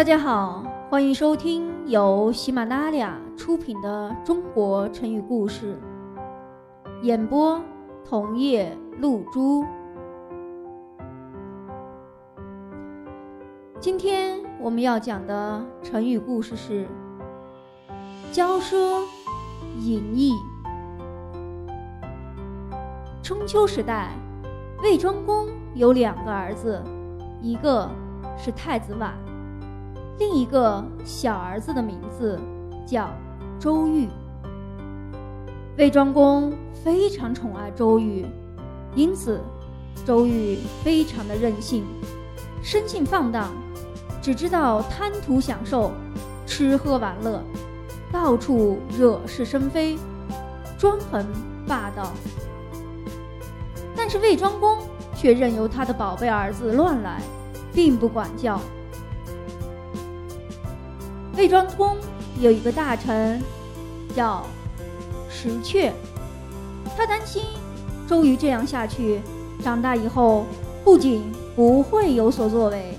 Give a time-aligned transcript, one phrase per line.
[0.00, 5.78] 大家好，欢迎收听由喜马拉雅出品的《中国成语故事》，
[7.02, 7.60] 演播
[8.02, 9.62] 桐叶露珠。
[13.78, 16.88] 今天我们要讲的成语故事是
[18.32, 19.02] “骄奢
[19.80, 20.32] 淫逸”。
[23.22, 24.14] 春秋时代，
[24.82, 26.82] 魏庄公有两个儿子，
[27.42, 27.86] 一个
[28.38, 29.12] 是太子晚。
[30.20, 32.38] 另一个小儿子的名字
[32.86, 33.08] 叫
[33.58, 34.06] 周瑜。
[35.78, 36.52] 魏庄公
[36.84, 38.26] 非常宠爱周瑜，
[38.94, 39.40] 因此
[40.04, 41.86] 周瑜非常的任性，
[42.62, 43.48] 生性放荡，
[44.20, 45.90] 只知道贪图享受，
[46.46, 47.42] 吃喝玩乐，
[48.12, 49.96] 到处惹是生非，
[50.76, 51.26] 专横
[51.66, 52.12] 霸道。
[53.96, 54.80] 但是魏庄公
[55.14, 57.22] 却任由他的宝贝儿子乱来，
[57.72, 58.60] 并不管教。
[61.40, 61.96] 魏庄公
[62.38, 63.42] 有一个大臣，
[64.14, 64.44] 叫
[65.30, 65.90] 石阙。
[66.94, 67.42] 他担心
[68.06, 69.22] 周瑜这样下去，
[69.64, 70.44] 长大以后
[70.84, 72.94] 不仅不会有所作为，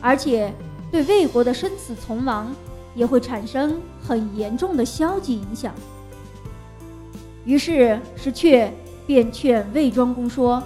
[0.00, 0.54] 而且
[0.92, 2.54] 对魏国的生死存亡
[2.94, 5.74] 也会产生很严重的消极影响。
[7.44, 8.70] 于是石阙
[9.04, 10.62] 便劝魏庄公说：“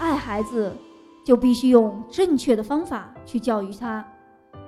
[0.00, 0.74] 爱孩子，
[1.26, 4.02] 就必须用正确的方法去教育他。”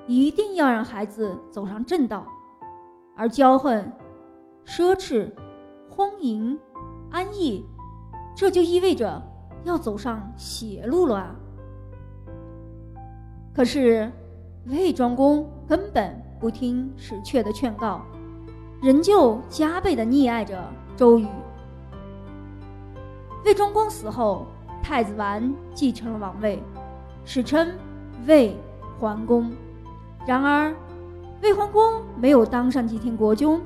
[0.06, 2.26] 一定要让孩子走上正道，
[3.16, 3.90] 而骄横、
[4.66, 5.30] 奢侈、
[5.88, 6.58] 荒淫、
[7.10, 7.64] 安逸，
[8.36, 9.22] 这就意味着
[9.64, 11.36] 要走上邪路了啊！
[13.54, 14.10] 可是
[14.66, 18.02] 魏庄公根本不听史阙的劝告，
[18.82, 20.62] 仍旧加倍的溺爱着
[20.96, 21.26] 周瑜。
[23.44, 24.46] 魏庄公死后，
[24.82, 26.62] 太子完继承了王位，
[27.24, 27.72] 史称
[28.26, 28.56] 魏
[28.98, 29.50] 桓公。
[30.26, 30.74] 然而，
[31.42, 33.60] 魏桓公没有当上几天国君，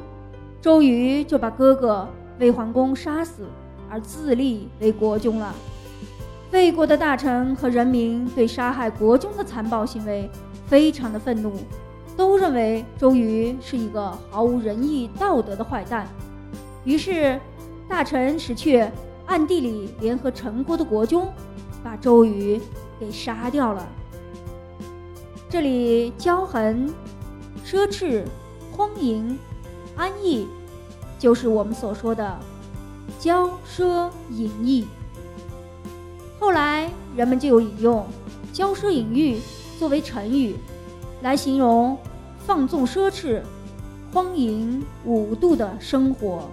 [0.61, 2.09] 周瑜就把哥哥
[2.41, 3.47] 魏桓公杀死，
[3.89, 5.55] 而自立为国君了。
[6.51, 10.29] 魏国的大臣和人民对杀害国君的残暴行为
[10.67, 11.53] 非常的愤怒，
[12.17, 16.09] 都认为周瑜是一个毫无仁义道德的坏蛋。
[16.85, 17.39] 于是，
[17.87, 18.91] 大臣石阙
[19.27, 21.23] 暗地里联合陈国的国君，
[21.85, 22.61] 把周瑜
[22.99, 23.87] 给杀掉了。
[25.51, 26.93] 这里骄横、
[27.65, 28.23] 奢侈、
[28.71, 29.39] 荒淫、
[29.97, 30.47] 安逸，
[31.19, 32.39] 就是我们所说的
[33.19, 34.87] 骄奢淫逸。
[36.39, 38.07] 后来人们就引用
[38.53, 39.41] “骄奢淫逸”
[39.81, 40.55] 作为成语，
[41.23, 41.97] 来形容
[42.41, 43.41] 放纵奢侈、
[44.13, 46.51] 荒淫无度的生活。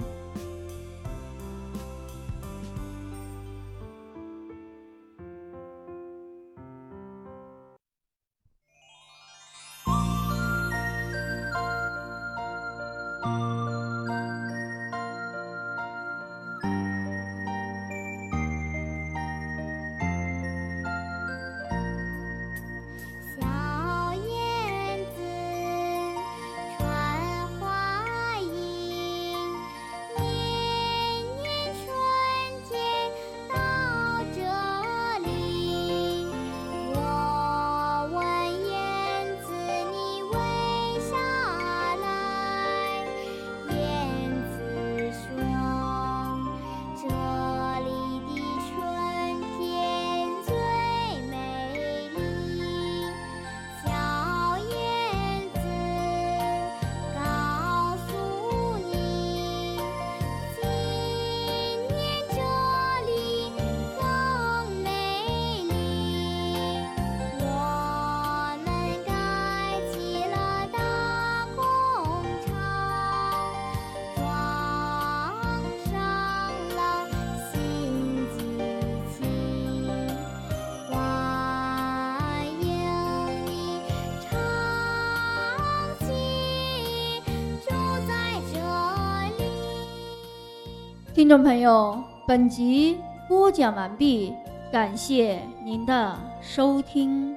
[91.16, 94.34] 听众朋友，本集播讲完毕，
[94.70, 97.34] 感谢您的收听。